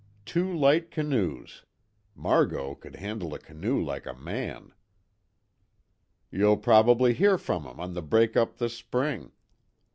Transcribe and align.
Two 0.25 0.51
light 0.51 0.89
canoes. 0.89 1.63
Margot 2.15 2.73
could 2.73 2.95
handle 2.95 3.35
a 3.35 3.39
canoe 3.39 3.79
like 3.79 4.07
a 4.07 4.15
man." 4.15 4.73
"You'll 6.31 6.57
prob'ly 6.57 7.13
hear 7.13 7.37
from 7.37 7.67
'em 7.67 7.79
on 7.79 7.93
the 7.93 8.01
break 8.01 8.35
up 8.35 8.57
this 8.57 8.73
spring. 8.75 9.31